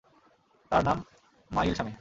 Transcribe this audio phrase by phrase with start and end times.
[0.71, 0.97] তার নাম
[1.51, 1.89] মায়িলসামি।